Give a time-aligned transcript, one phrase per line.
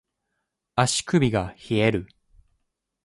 [0.75, 2.07] 足首が冷える